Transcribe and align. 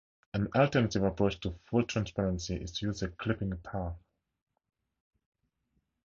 An 0.33 0.47
alternative 0.55 1.03
approach 1.03 1.39
to 1.41 1.59
full 1.65 1.83
transparency 1.83 2.55
is 2.55 2.71
to 2.71 2.87
use 2.87 3.03
a 3.03 3.09
Clipping 3.09 3.55
path. 3.57 4.01